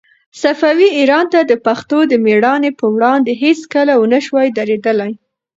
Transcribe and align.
صفوي 0.41 0.87
ایران 0.99 1.25
د 1.49 1.53
پښتنو 1.65 2.01
د 2.11 2.13
مېړانې 2.25 2.71
په 2.79 2.85
وړاندې 2.95 3.31
هيڅکله 3.43 3.93
ونه 3.97 4.19
شوای 4.25 4.47
درېدلای. 4.57 5.13